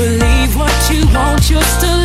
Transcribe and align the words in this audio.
Leave 0.00 0.56
what 0.56 0.90
you 0.90 1.06
want, 1.14 1.50
you're 1.50 1.62
still 1.62 1.99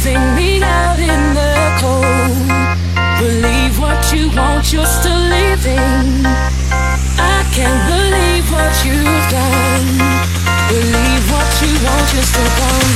Sing 0.00 0.34
me 0.34 0.62
out 0.62 0.98
in 0.98 1.34
the 1.34 1.76
cold. 1.78 2.48
Believe 3.20 3.78
what 3.78 4.00
you 4.14 4.30
want, 4.34 4.72
you're 4.72 4.86
still 4.86 5.12
living. 5.12 6.24
I 7.20 7.44
can't 7.52 7.84
believe 7.92 8.50
what 8.50 8.72
you've 8.82 9.26
done. 9.28 9.88
Believe 10.72 11.24
what 11.30 11.50
you 11.60 11.72
want, 11.84 12.14
you're 12.14 12.28
still 12.32 12.50
gone. 12.56 12.89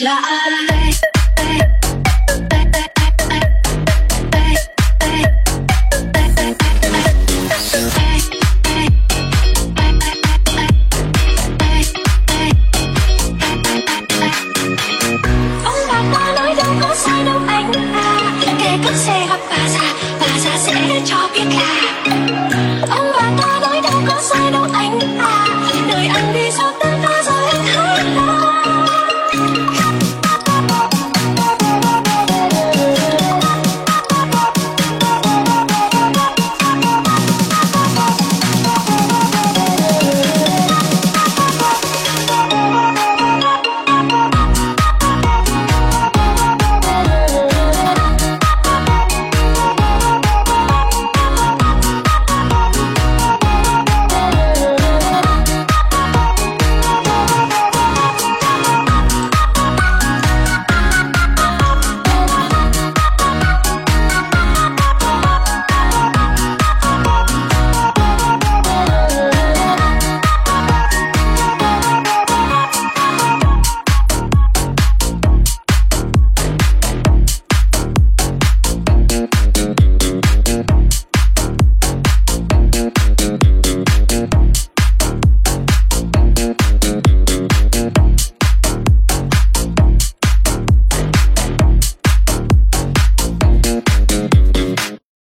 Gak 0.00 0.24